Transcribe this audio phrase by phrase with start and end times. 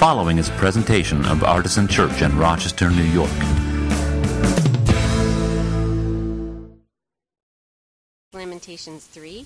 [0.00, 3.30] following is a presentation of Artisan Church in Rochester, New York.
[8.32, 9.44] Lamentations 3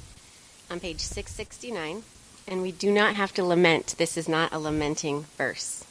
[0.71, 2.04] on page 669.
[2.46, 3.96] And we do not have to lament.
[3.98, 5.83] This is not a lamenting verse.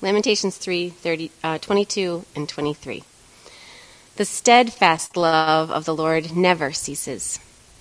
[0.00, 3.04] Lamentations 3 30, uh, 22 and 23.
[4.16, 7.38] The steadfast love of the Lord never ceases.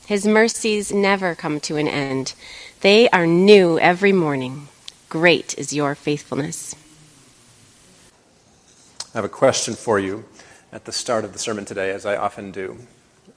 [0.09, 2.33] His mercies never come to an end.
[2.81, 4.69] They are new every morning.
[5.09, 6.77] Great is your faithfulness.
[9.13, 10.23] I have a question for you
[10.71, 12.77] at the start of the sermon today, as I often do,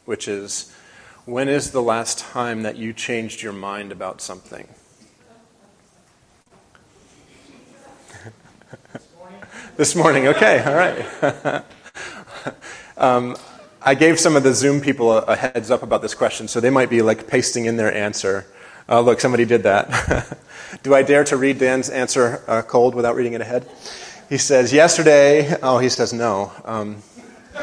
[0.04, 0.72] which is
[1.24, 4.68] when is the last time that you changed your mind about something?
[9.76, 11.64] this morning, okay, all right.
[12.96, 13.36] um,
[13.80, 16.60] I gave some of the Zoom people a, a, heads up about this question, so
[16.60, 18.46] they might be like pasting in their answer.
[18.88, 20.38] Uh, look, somebody did that.
[20.82, 23.68] Do I dare to read Dan's answer uh, cold without reading it ahead?
[24.28, 26.52] He says, Yesterday, oh, he says no.
[26.64, 27.02] Um,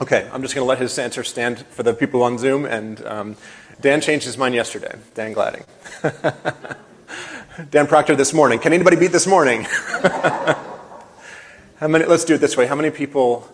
[0.00, 2.64] okay, I'm just going to let his answer stand for the people on Zoom.
[2.64, 3.36] And um,
[3.80, 4.98] Dan changed his mind yesterday.
[5.14, 5.64] Dan Gladding.
[7.70, 8.58] Dan Proctor this morning.
[8.58, 9.66] Can anybody beat this morning?
[11.80, 12.66] How many, let's do it this way.
[12.66, 13.46] How many people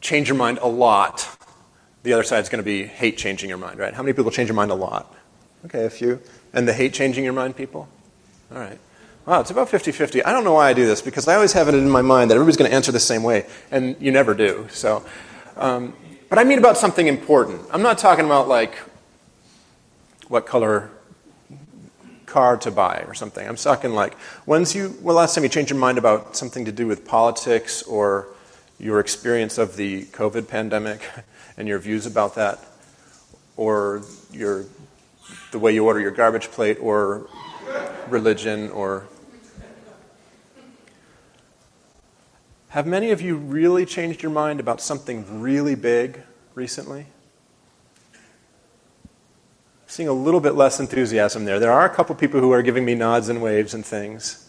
[0.00, 1.37] change your mind a lot?
[2.08, 3.92] The other side is going to be hate changing your mind, right?
[3.92, 5.14] How many people change your mind a lot?
[5.66, 6.22] Okay, a few.
[6.54, 7.86] And the hate changing your mind people?
[8.50, 8.78] All right.
[9.26, 10.24] Wow, it's about 50 50.
[10.24, 12.30] I don't know why I do this because I always have it in my mind
[12.30, 14.66] that everybody's going to answer the same way, and you never do.
[14.70, 15.04] So,
[15.58, 15.92] um,
[16.30, 17.60] but I mean about something important.
[17.70, 18.74] I'm not talking about like
[20.28, 20.90] what color
[22.24, 23.46] car to buy or something.
[23.46, 24.14] I'm talking like,
[24.46, 27.82] when's you, well, last time you changed your mind about something to do with politics
[27.82, 28.28] or
[28.78, 31.02] your experience of the COVID pandemic
[31.56, 32.58] and your views about that,
[33.56, 34.64] or your,
[35.52, 37.28] the way you order your garbage plate, or
[38.08, 39.06] religion, or.
[42.68, 46.20] Have many of you really changed your mind about something really big
[46.54, 47.06] recently?
[49.88, 51.58] seeing a little bit less enthusiasm there.
[51.58, 54.47] There are a couple people who are giving me nods and waves and things.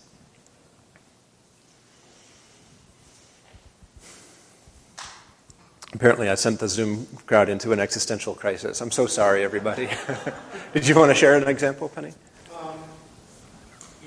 [6.00, 8.80] Apparently, I sent the Zoom crowd into an existential crisis.
[8.80, 9.90] I'm so sorry, everybody.
[10.74, 12.14] Did you want to share an example, Penny?
[12.58, 12.78] Um,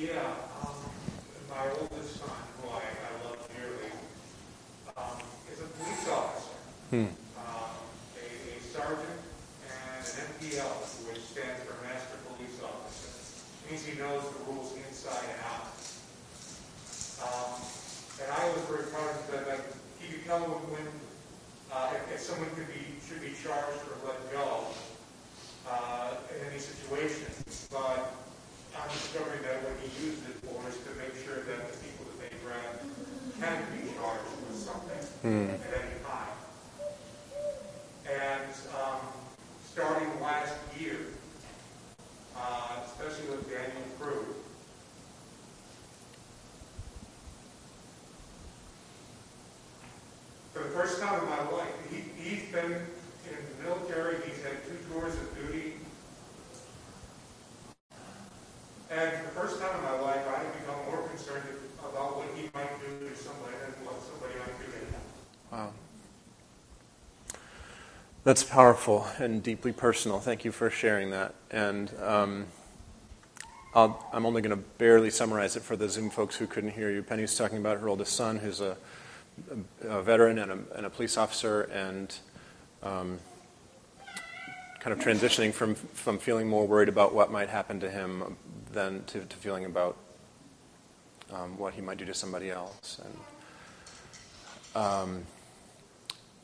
[0.01, 0.09] yeah,
[0.63, 0.73] um,
[1.51, 2.31] my oldest son,
[2.63, 3.93] who I, I love dearly,
[4.97, 5.05] um,
[5.53, 6.49] is a police officer.
[6.89, 7.22] Hmm.
[29.73, 32.77] that he used it for is to make sure that the people that they grab
[33.41, 35.49] can be charged with something mm.
[35.49, 36.37] at any time.
[38.05, 39.01] And um,
[39.65, 40.99] starting last year,
[42.37, 44.37] uh, especially with Daniel Prude,
[50.53, 53.82] for the first time in my life, he, he's been in the middle
[68.25, 70.21] That's powerful and deeply personal.
[70.21, 71.35] Thank you for sharing that.
[71.51, 72.47] And um,
[73.75, 76.89] i am only going to barely summarize it for the Zoom folks who couldn't hear
[76.89, 77.03] you.
[77.03, 78.77] Penny's talking about her oldest son, who's a,
[79.83, 82.15] a veteran and a, and a, police officer, and
[82.85, 83.19] um,
[84.79, 88.37] kind of transitioning from, from feeling more worried about what might happen to him
[88.71, 89.97] than to, to feeling about
[91.33, 93.01] um, what he might do to somebody else.
[93.05, 95.23] And um,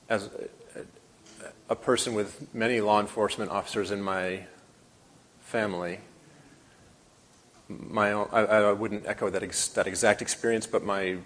[0.09, 0.28] as
[1.69, 4.44] a person with many law enforcement officers in my
[5.41, 6.01] family.
[7.68, 11.18] My own, I, I wouldn't echo that, ex, that exact experience, but my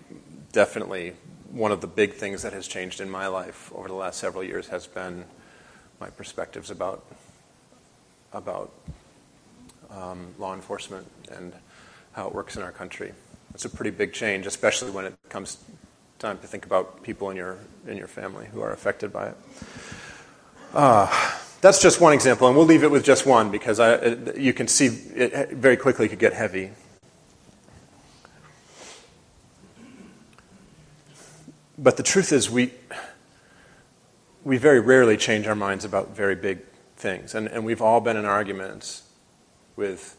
[0.52, 1.14] definitely
[1.50, 4.42] one of the big things that has changed in my life over the last several
[4.42, 5.24] years has been
[6.00, 7.04] my perspectives about
[8.32, 8.72] about
[9.90, 11.52] um, law enforcement and
[12.12, 13.12] how it works in our country.
[13.54, 15.58] It's a pretty big change, especially when it comes
[16.18, 19.36] time to think about people in your in your family who are affected by it.
[20.72, 21.06] Uh,
[21.60, 24.66] that's just one example, and we'll leave it with just one because I, you can
[24.66, 26.70] see it very quickly could get heavy.
[31.76, 32.72] But the truth is, we,
[34.44, 36.60] we very rarely change our minds about very big
[36.96, 39.02] things, and, and we've all been in arguments
[39.76, 40.16] with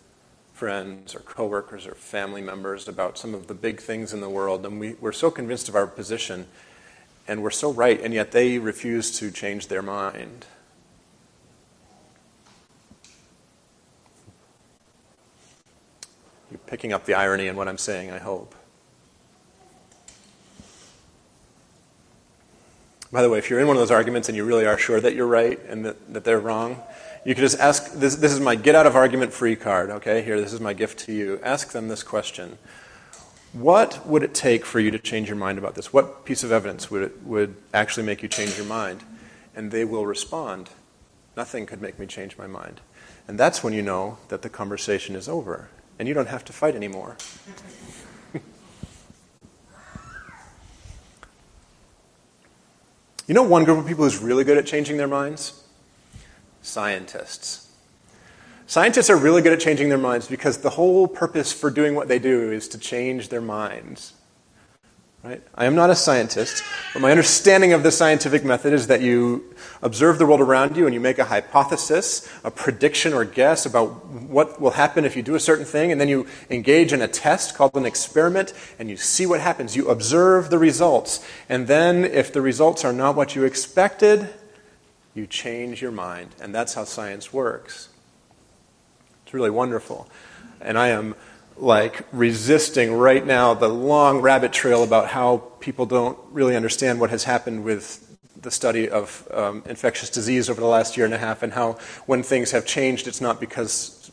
[0.53, 4.65] friends or coworkers or family members about some of the big things in the world,
[4.67, 6.45] and we, we're so convinced of our position,
[7.27, 10.45] and we're so right, and yet they refuse to change their mind.
[16.51, 18.53] You're picking up the irony in what I'm saying, I hope.
[23.11, 24.99] By the way, if you're in one of those arguments and you really are sure
[24.99, 26.81] that you're right and that, that they're wrong,
[27.25, 30.23] you can just ask this, this is my get out of argument free card, okay?
[30.23, 31.39] Here, this is my gift to you.
[31.43, 32.57] Ask them this question
[33.53, 35.93] What would it take for you to change your mind about this?
[35.93, 39.03] What piece of evidence would, it, would actually make you change your mind?
[39.55, 40.69] And they will respond
[41.35, 42.81] Nothing could make me change my mind.
[43.27, 46.53] And that's when you know that the conversation is over and you don't have to
[46.53, 47.17] fight anymore.
[53.25, 55.63] You know one group of people who's really good at changing their minds?
[56.61, 57.72] Scientists.
[58.65, 62.07] Scientists are really good at changing their minds because the whole purpose for doing what
[62.07, 64.13] they do is to change their minds.
[65.23, 65.41] Right?
[65.55, 66.61] I am not a scientist,
[66.91, 70.85] but my understanding of the scientific method is that you observe the world around you
[70.85, 75.23] and you make a hypothesis, a prediction or guess about what will happen if you
[75.23, 78.89] do a certain thing, and then you engage in a test called an experiment and
[78.89, 79.77] you see what happens.
[79.77, 84.27] You observe the results, and then if the results are not what you expected,
[85.13, 86.31] you change your mind.
[86.41, 87.87] And that's how science works.
[89.33, 90.07] Really wonderful.
[90.61, 91.15] And I am
[91.57, 97.09] like resisting right now the long rabbit trail about how people don't really understand what
[97.09, 101.17] has happened with the study of um, infectious disease over the last year and a
[101.17, 101.73] half and how
[102.05, 104.11] when things have changed it's not because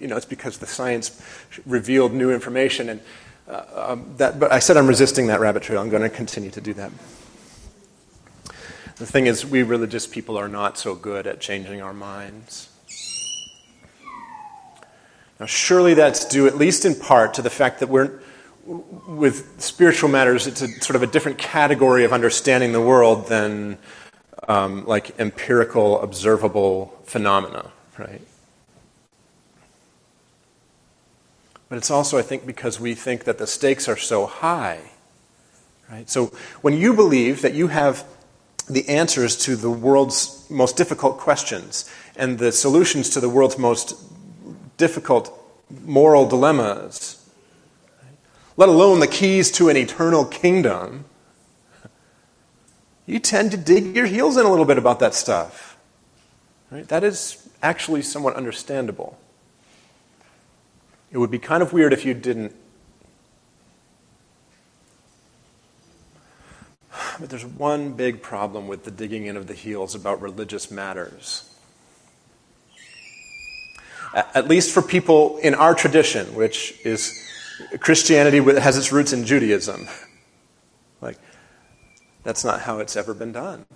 [0.00, 1.22] you know it's because the science
[1.66, 3.00] revealed new information and
[3.48, 5.80] uh, um, that but i said i'm resisting that rabbit trail.
[5.80, 6.90] I'm going to continue to do that.
[8.96, 12.68] The thing is we religious people are not so good at changing our minds
[15.38, 18.20] now, surely that's due, at least in part, to the fact that we're,
[18.64, 23.76] with spiritual matters, it's a sort of a different category of understanding the world than
[24.48, 28.22] um, like empirical, observable phenomena, right?
[31.68, 34.80] But it's also, I think, because we think that the stakes are so high,
[35.90, 36.08] right?
[36.08, 36.26] So
[36.62, 38.04] when you believe that you have
[38.70, 43.94] the answers to the world's most difficult questions and the solutions to the world's most
[44.76, 45.32] difficult
[45.84, 47.28] moral dilemmas,
[48.56, 51.04] let alone the keys to an eternal kingdom,
[53.06, 55.76] you tend to dig your heels in a little bit about that stuff.
[56.70, 56.86] Right?
[56.88, 59.18] That is actually somewhat understandable.
[61.12, 62.54] It would be kind of weird if you didn't.
[67.20, 71.55] But there's one big problem with the digging in of the heels about religious matters
[74.16, 77.22] at least for people in our tradition, which is
[77.80, 79.86] Christianity has its roots in Judaism.
[81.02, 81.18] Like,
[82.24, 83.66] that's not how it's ever been done.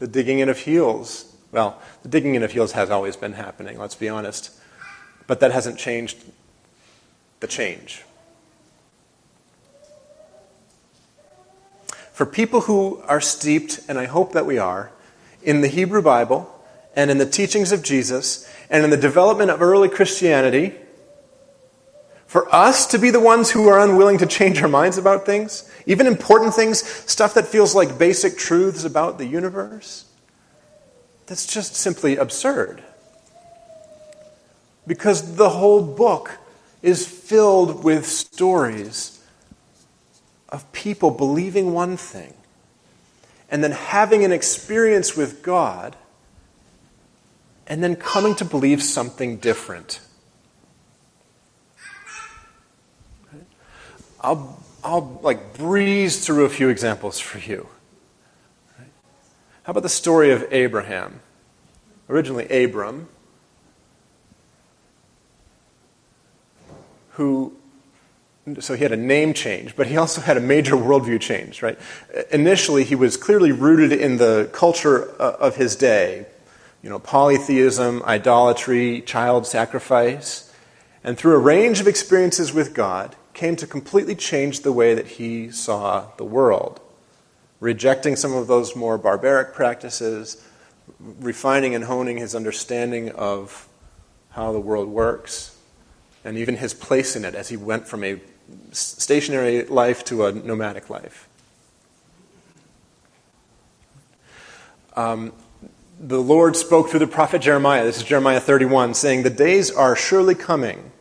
[0.00, 3.78] The digging in of heels, well, the digging in of heels has always been happening,
[3.78, 4.50] let's be honest.
[5.28, 6.18] But that hasn't changed
[7.40, 8.02] the change.
[12.12, 14.90] For people who are steeped, and I hope that we are,
[15.42, 16.52] in the Hebrew Bible
[16.96, 20.74] and in the teachings of Jesus, and in the development of early Christianity,
[22.26, 25.70] for us to be the ones who are unwilling to change our minds about things,
[25.86, 30.06] even important things, stuff that feels like basic truths about the universe,
[31.26, 32.82] that's just simply absurd.
[34.86, 36.38] Because the whole book
[36.82, 39.20] is filled with stories
[40.48, 42.34] of people believing one thing
[43.50, 45.96] and then having an experience with God
[47.66, 50.00] and then coming to believe something different.
[54.20, 57.68] I'll, I'll like breeze through a few examples for you.
[59.62, 61.20] How about the story of Abraham?
[62.08, 63.08] Originally, Abram,
[67.10, 67.56] who
[68.60, 71.76] so he had a name change, but he also had a major worldview change, right?
[72.30, 76.26] Initially, he was clearly rooted in the culture uh, of his day,
[76.82, 80.52] you know, polytheism, idolatry, child sacrifice,
[81.02, 85.06] and through a range of experiences with God, came to completely change the way that
[85.06, 86.80] he saw the world,
[87.60, 90.42] rejecting some of those more barbaric practices,
[90.98, 93.68] refining and honing his understanding of
[94.30, 95.56] how the world works,
[96.24, 98.20] and even his place in it as he went from a
[98.72, 101.28] stationary life to a nomadic life.
[104.96, 105.32] Um,
[105.98, 107.84] the Lord spoke through the prophet Jeremiah.
[107.84, 110.92] This is Jeremiah 31, saying, The days are surely coming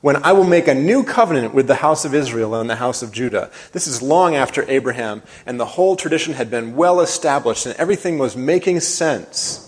[0.00, 3.02] when I will make a new covenant with the house of Israel and the house
[3.02, 3.50] of Judah.
[3.72, 8.18] This is long after Abraham, and the whole tradition had been well established, and everything
[8.18, 9.60] was making sense.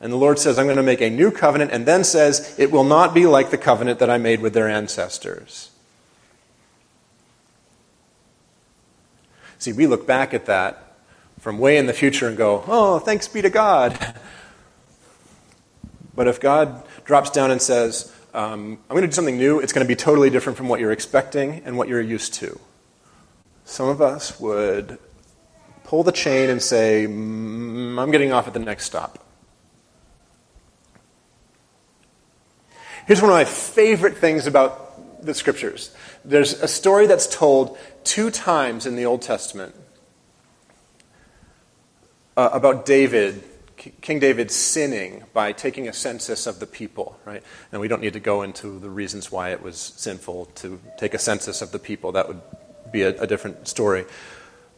[0.00, 2.70] And the Lord says, I'm going to make a new covenant, and then says, It
[2.70, 5.70] will not be like the covenant that I made with their ancestors.
[9.58, 10.83] See, we look back at that
[11.44, 14.16] from way in the future and go, Oh, thanks be to God.
[16.16, 19.72] But if God drops down and says, um, I'm going to do something new, it's
[19.72, 22.60] going to be totally different from what you're expecting and what you're used to.
[23.64, 25.00] Some of us would
[25.82, 29.18] pull the chain and say, mm, I'm getting off at the next stop.
[33.08, 35.92] Here's one of my favorite things about the scriptures
[36.24, 39.74] there's a story that's told two times in the Old Testament
[42.36, 43.42] uh, about David
[43.76, 47.42] King David sinning by taking a census of the people, right?
[47.72, 51.12] And we don't need to go into the reasons why it was sinful to take
[51.12, 52.12] a census of the people.
[52.12, 52.40] That would
[52.92, 54.04] be a, a different story.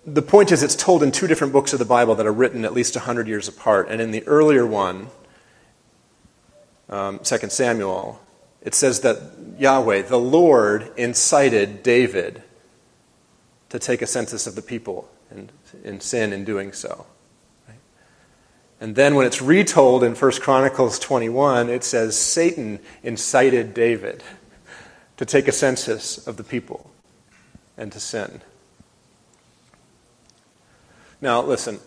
[0.05, 2.65] The point is, it's told in two different books of the Bible that are written
[2.65, 3.89] at least 100 years apart.
[3.91, 5.09] And in the earlier one,
[6.89, 8.21] um, 2 Samuel,
[8.63, 9.19] it says that
[9.59, 12.43] Yahweh, the Lord, incited David
[13.69, 15.53] to take a census of the people and,
[15.85, 17.07] and sin in doing so.
[18.81, 24.23] And then when it's retold in 1 Chronicles 21, it says Satan incited David
[25.17, 26.91] to take a census of the people
[27.77, 28.43] and to sin.
[31.23, 31.81] Now, listen,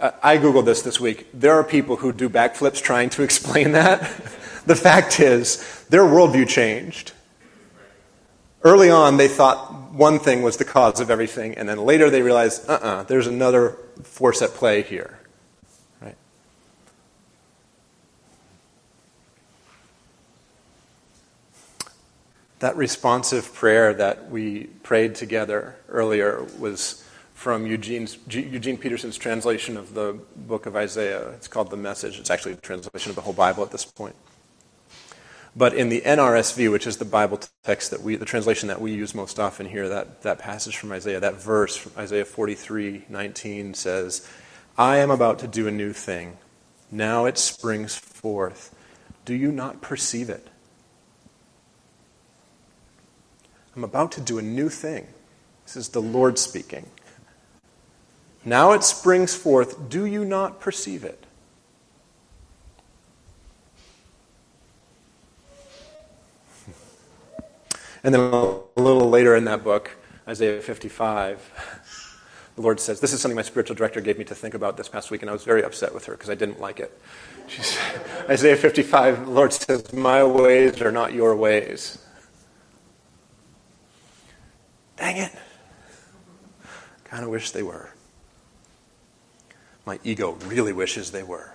[0.00, 1.28] I Googled this this week.
[1.32, 4.00] There are people who do backflips trying to explain that.
[4.66, 7.12] the fact is, their worldview changed.
[8.62, 12.22] Early on, they thought one thing was the cause of everything, and then later they
[12.22, 15.19] realized, uh uh-uh, uh, there's another force at play here.
[22.60, 27.02] That responsive prayer that we prayed together earlier was
[27.32, 31.30] from Eugene's, Eugene Peterson's translation of the book of Isaiah.
[31.30, 32.18] It's called The Message.
[32.18, 34.14] It's actually a translation of the whole Bible at this point.
[35.56, 38.92] But in the NRSV, which is the Bible text that we, the translation that we
[38.92, 43.72] use most often here, that, that passage from Isaiah, that verse from Isaiah 43 19
[43.72, 44.28] says,
[44.76, 46.36] I am about to do a new thing.
[46.90, 48.74] Now it springs forth.
[49.24, 50.46] Do you not perceive it?
[53.80, 55.06] I'm about to do a new thing.
[55.64, 56.84] This is the Lord speaking.
[58.44, 59.88] Now it springs forth.
[59.88, 61.24] Do you not perceive it?
[68.04, 69.92] And then a little later in that book,
[70.28, 72.10] Isaiah 55,
[72.56, 74.90] the Lord says, This is something my spiritual director gave me to think about this
[74.90, 77.00] past week, and I was very upset with her because I didn't like it.
[77.48, 81.96] Said, Isaiah 55, the Lord says, My ways are not your ways.
[85.00, 85.32] Dang it.
[87.04, 87.90] Kind of wish they were.
[89.86, 91.54] My ego really wishes they were.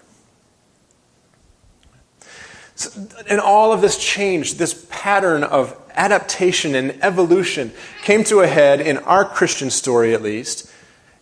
[2.73, 7.71] So, and all of this change, this pattern of adaptation and evolution,
[8.03, 10.69] came to a head in our Christian story, at least,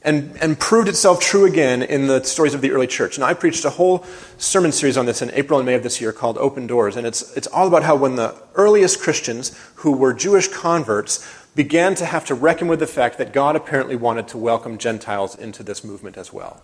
[0.02, 3.18] and, and proved itself true again in the stories of the early church.
[3.18, 4.06] And I preached a whole
[4.38, 6.96] sermon series on this in April and May of this year called Open Doors.
[6.96, 11.26] And it's, it's all about how when the earliest Christians, who were Jewish converts,
[11.56, 15.36] began to have to reckon with the fact that God apparently wanted to welcome Gentiles
[15.36, 16.62] into this movement as well.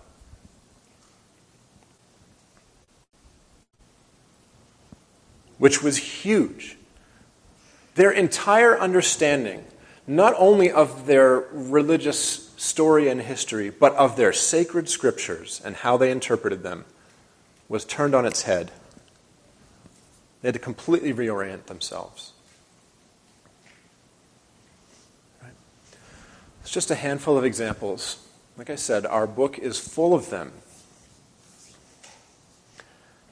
[5.58, 6.78] Which was huge.
[7.96, 9.66] Their entire understanding,
[10.08, 15.98] not only of their religious story and history, but of their sacred scriptures and how
[15.98, 16.86] they interpreted them,
[17.68, 18.72] was turned on its head.
[20.42, 22.32] They had to completely reorient themselves.
[26.62, 28.26] It's just a handful of examples.
[28.58, 30.52] Like I said, our book is full of them.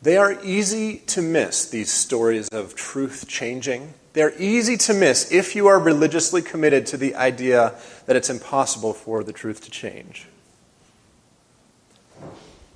[0.01, 3.93] They are easy to miss, these stories of truth changing.
[4.13, 7.73] They're easy to miss if you are religiously committed to the idea
[8.05, 10.27] that it's impossible for the truth to change.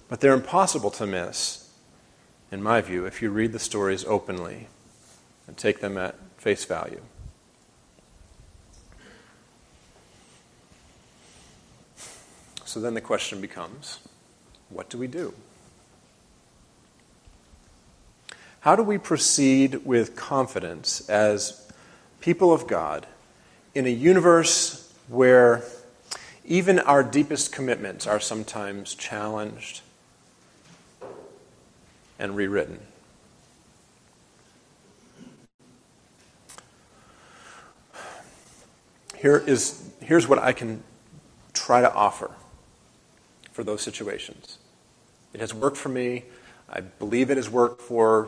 [0.10, 1.70] But they're impossible to miss,
[2.52, 4.68] in my view, if you read the stories openly
[5.48, 7.02] and take them at face value.
[12.72, 14.00] So then the question becomes
[14.70, 15.34] what do we do?
[18.62, 21.70] How do we proceed with confidence as
[22.22, 23.08] people of God
[23.76, 25.66] in a universe where
[26.46, 29.82] even our deepest commitments are sometimes challenged
[32.18, 32.80] and rewritten.
[39.18, 40.84] Here is, here's what I can
[41.52, 42.32] try to offer
[43.62, 44.58] for those situations.
[45.34, 46.24] It has worked for me.
[46.68, 48.28] I believe it has worked for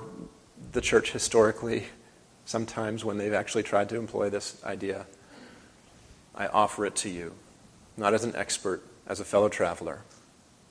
[0.74, 1.86] the church historically,
[2.46, 5.08] sometimes when they've actually tried to employ this idea.
[6.36, 7.34] I offer it to you,
[7.98, 10.02] not as an expert, as a fellow traveler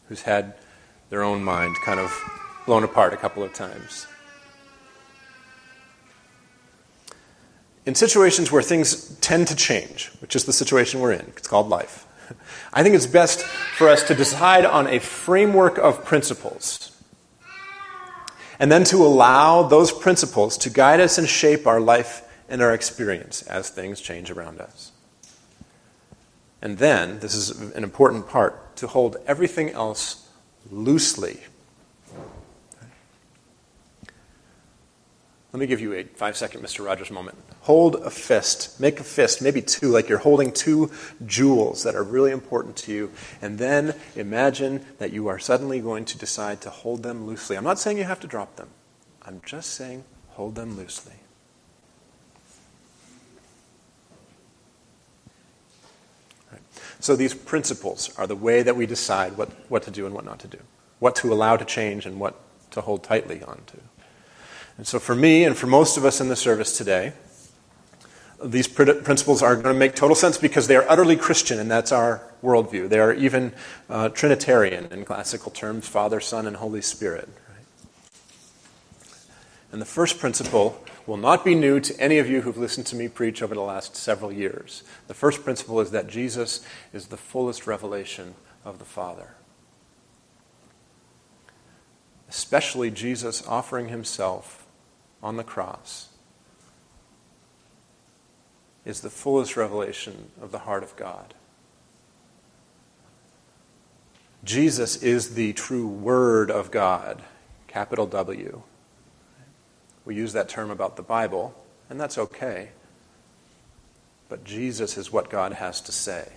[0.07, 0.55] who's had
[1.11, 2.17] their own mind kind of
[2.65, 4.07] blown apart a couple of times.
[7.85, 11.69] In situations where things tend to change, which is the situation we're in, it's called
[11.69, 12.07] life,
[12.73, 16.93] I think it's best for us to decide on a framework of principles
[18.59, 22.73] and then to allow those principles to guide us and shape our life and our
[22.73, 24.93] experience as things change around us.
[26.61, 30.29] And then, this is an important part, to hold everything else
[30.71, 31.41] loosely.
[35.53, 36.85] Let me give you a five second Mr.
[36.85, 37.37] Rogers moment.
[37.63, 40.91] Hold a fist, make a fist, maybe two, like you're holding two
[41.27, 43.11] jewels that are really important to you,
[43.43, 47.57] and then imagine that you are suddenly going to decide to hold them loosely.
[47.57, 48.69] I'm not saying you have to drop them,
[49.27, 51.13] I'm just saying hold them loosely.
[56.99, 60.25] So these principles are the way that we decide what, what to do and what
[60.25, 60.59] not to do,
[61.01, 62.41] what to allow to change and what
[62.71, 63.79] to hold tightly onto.
[64.77, 67.13] And so for me and for most of us in the service today,
[68.45, 71.93] these principles are going to make total sense because they are utterly Christian, and that's
[71.93, 72.89] our worldview.
[72.89, 73.53] They are even
[73.89, 77.29] uh, Trinitarian in classical terms Father, Son, and Holy Spirit.
[77.49, 77.67] Right?
[79.71, 82.97] And the first principle will not be new to any of you who've listened to
[82.97, 84.83] me preach over the last several years.
[85.09, 89.35] The first principle is that Jesus is the fullest revelation of the Father.
[92.29, 94.62] Especially Jesus offering himself
[95.23, 96.09] on the cross
[98.85, 101.35] is the fullest revelation of the heart of God.
[104.45, 107.23] Jesus is the true Word of God,
[107.69, 108.63] capital W.
[110.05, 111.55] We use that term about the Bible,
[111.89, 112.71] and that's okay.
[114.29, 116.33] But Jesus is what God has to say.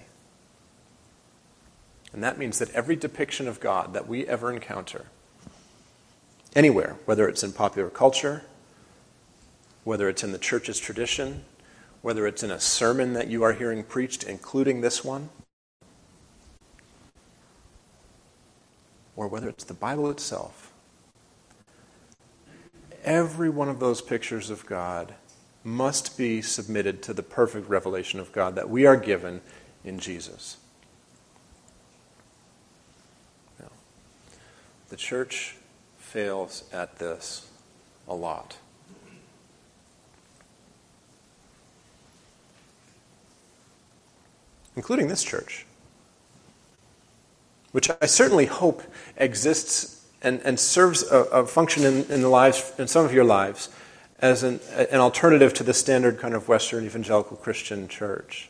[2.14, 5.06] And that means that every depiction of God that we ever encounter,
[6.56, 8.44] anywhere, whether it's in popular culture,
[9.86, 11.46] whether it's in the church's tradition,
[12.02, 15.30] whether it's in a sermon that you are hearing preached, including this one,
[19.16, 20.74] or whether it's the Bible itself,
[23.04, 25.14] every one of those pictures of God
[25.64, 29.42] must be submitted to the perfect revelation of God that we are given
[29.84, 30.58] in Jesus.
[33.60, 33.70] Now,
[34.90, 35.56] the church
[36.00, 37.50] fails at this
[38.08, 38.58] a lot.
[44.76, 45.66] Including this church,
[47.72, 48.84] which I certainly hope
[49.18, 53.24] exists and, and serves a, a function in, in, the lives, in some of your
[53.24, 53.70] lives
[54.20, 58.50] as an, an alternative to the standard kind of Western evangelical Christian church.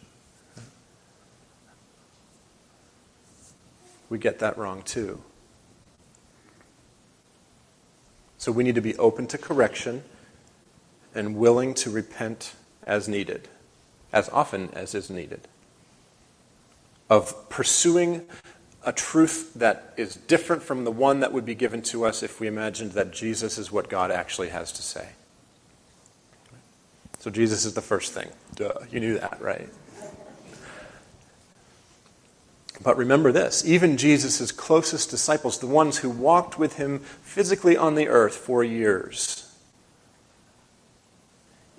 [4.09, 5.21] We get that wrong too.
[8.37, 10.03] So we need to be open to correction
[11.15, 12.53] and willing to repent
[12.85, 13.47] as needed,
[14.13, 15.47] as often as is needed,
[17.09, 18.25] of pursuing
[18.83, 22.39] a truth that is different from the one that would be given to us if
[22.39, 25.09] we imagined that Jesus is what God actually has to say.
[27.19, 28.29] So, Jesus is the first thing.
[28.53, 29.69] Duh, you knew that, right?
[32.83, 37.95] But remember this even Jesus' closest disciples, the ones who walked with him physically on
[37.95, 39.55] the earth for years,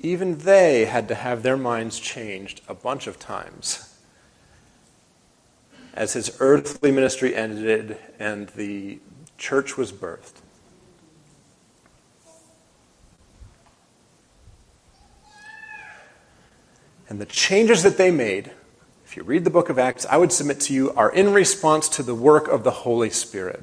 [0.00, 3.85] even they had to have their minds changed a bunch of times
[5.96, 9.00] as his earthly ministry ended and the
[9.38, 10.42] church was birthed.
[17.08, 18.50] And the changes that they made,
[19.04, 21.88] if you read the book of Acts, I would submit to you, are in response
[21.90, 23.62] to the work of the Holy Spirit.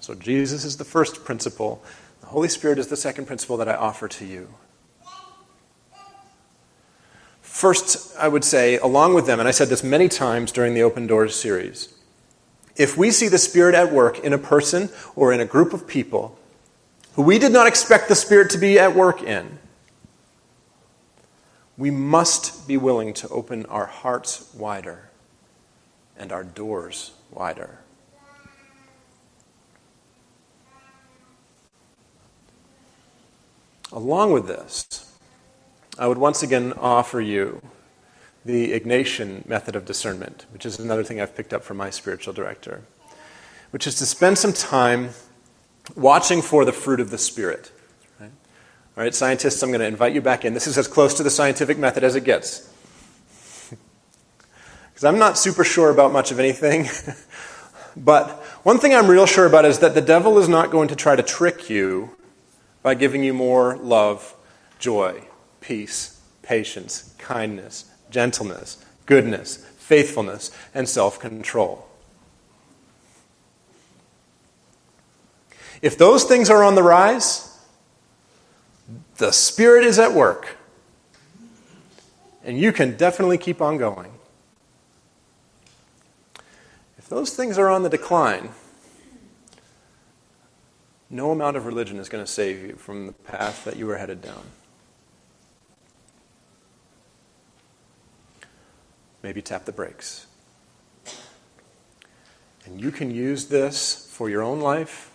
[0.00, 1.82] So Jesus is the first principle.
[2.20, 4.52] The Holy Spirit is the second principle that I offer to you.
[7.60, 10.82] First, I would say, along with them, and I said this many times during the
[10.82, 11.92] Open Doors series,
[12.74, 15.86] if we see the Spirit at work in a person or in a group of
[15.86, 16.38] people
[17.16, 19.58] who we did not expect the Spirit to be at work in,
[21.76, 25.10] we must be willing to open our hearts wider
[26.16, 27.80] and our doors wider.
[33.92, 35.09] Along with this,
[36.00, 37.60] I would once again offer you
[38.46, 42.32] the Ignatian method of discernment, which is another thing I've picked up from my spiritual
[42.32, 42.84] director,
[43.70, 45.10] which is to spend some time
[45.94, 47.70] watching for the fruit of the Spirit.
[48.18, 48.30] Right?
[48.96, 50.54] All right, scientists, I'm going to invite you back in.
[50.54, 52.66] This is as close to the scientific method as it gets.
[54.88, 56.88] Because I'm not super sure about much of anything.
[57.96, 58.30] but
[58.64, 61.14] one thing I'm real sure about is that the devil is not going to try
[61.14, 62.16] to trick you
[62.82, 64.34] by giving you more love,
[64.78, 65.26] joy,
[65.60, 71.86] peace, patience, kindness, gentleness, goodness, faithfulness, and self control.
[75.82, 77.58] If those things are on the rise,
[79.16, 80.56] the Spirit is at work.
[82.42, 84.12] And you can definitely keep on going.
[86.98, 88.50] If those things are on the decline,
[91.10, 93.96] no amount of religion is going to save you from the path that you are
[93.96, 94.42] headed down.
[99.22, 100.26] Maybe tap the brakes.
[102.64, 105.10] And you can use this for your own life,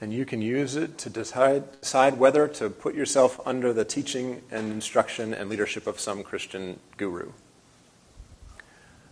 [0.00, 4.42] and you can use it to decide, decide whether to put yourself under the teaching
[4.50, 7.32] and instruction and leadership of some Christian guru.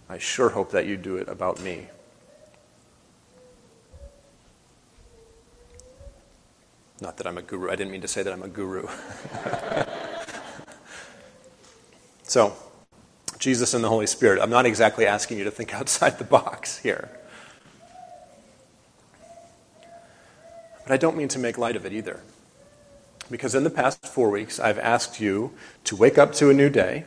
[0.08, 1.88] I sure hope that you do it about me.
[7.00, 7.70] Not that I'm a guru.
[7.70, 8.84] I didn't mean to say that I'm a guru.
[12.22, 12.54] so,
[13.42, 14.40] Jesus and the Holy Spirit.
[14.40, 17.10] I'm not exactly asking you to think outside the box here.
[20.84, 22.20] But I don't mean to make light of it either.
[23.30, 25.52] Because in the past four weeks, I've asked you
[25.84, 27.04] to wake up to a new day,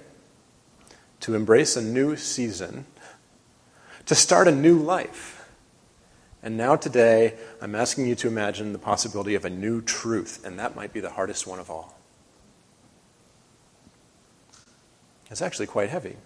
[1.21, 2.85] to embrace a new season,
[4.05, 5.49] to start a new life.
[6.43, 10.59] And now, today, I'm asking you to imagine the possibility of a new truth, and
[10.59, 11.94] that might be the hardest one of all.
[15.29, 16.17] It's actually quite heavy.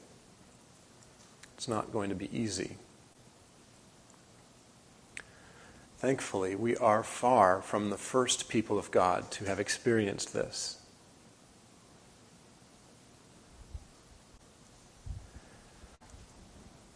[1.56, 2.78] It's not going to be easy.
[5.98, 10.78] Thankfully, we are far from the first people of God to have experienced this.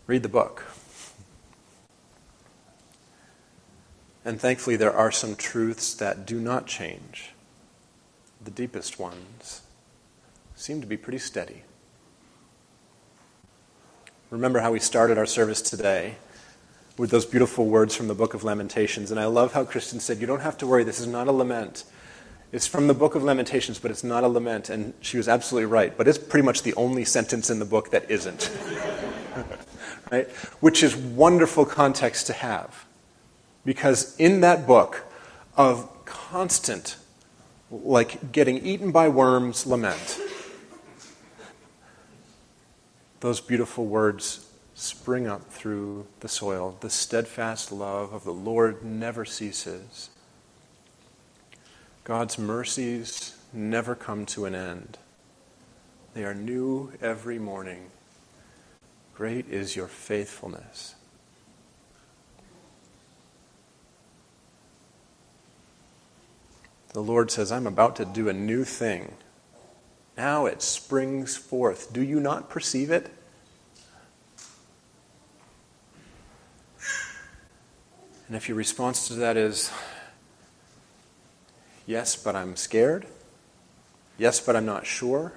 [0.08, 0.63] Read the book.
[4.24, 7.34] And thankfully, there are some truths that do not change.
[8.42, 9.62] The deepest ones
[10.56, 11.63] seem to be pretty steady.
[14.34, 16.15] Remember how we started our service today
[16.98, 19.12] with those beautiful words from the book of Lamentations.
[19.12, 21.32] And I love how Kristen said, You don't have to worry, this is not a
[21.32, 21.84] lament.
[22.52, 24.72] It's from the book of Lamentations, but it's not a lament.
[24.72, 25.96] And she was absolutely right.
[25.96, 28.50] But it's pretty much the only sentence in the book that isn't.
[30.12, 30.28] right?
[30.62, 32.86] Which is wonderful context to have.
[33.63, 35.06] Because in that book
[35.56, 36.96] of constant,
[37.69, 40.19] like getting eaten by worms lament,
[43.24, 46.76] those beautiful words spring up through the soil.
[46.82, 50.10] The steadfast love of the Lord never ceases.
[52.04, 54.98] God's mercies never come to an end.
[56.14, 57.92] They are new every morning.
[59.16, 60.96] Great is your faithfulness.
[66.90, 69.14] The Lord says, I'm about to do a new thing.
[70.15, 71.91] Now it springs forth.
[71.91, 73.10] Do you not perceive it?
[78.28, 79.71] And if your response to that is,
[81.86, 83.06] yes, but I'm scared,
[84.17, 85.34] yes, but I'm not sure,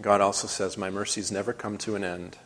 [0.00, 2.38] God also says, My mercies never come to an end.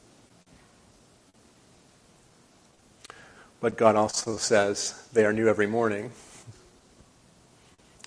[3.61, 6.13] But God also says they are new every morning.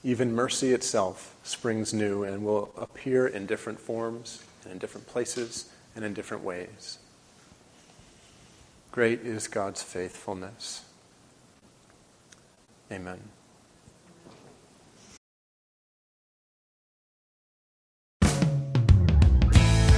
[0.04, 5.70] Even mercy itself springs new and will appear in different forms and in different places
[5.96, 7.00] and in different ways.
[8.92, 10.86] Great is God's faithfulness.
[12.92, 13.20] Amen.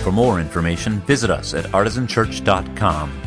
[0.04, 3.22] For more information, visit us at artisanchurch.com